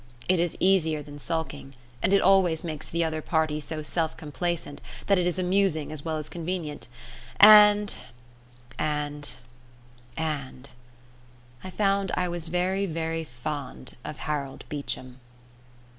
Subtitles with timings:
[0.27, 4.81] It is easier than sulking, and it always makes the other party so self complacent
[5.05, 6.87] that it is amusing as well as convenient,
[7.39, 7.93] and
[8.79, 9.29] and
[10.17, 10.69] and
[11.63, 15.19] I found I was very, very fond of Harold Beecham.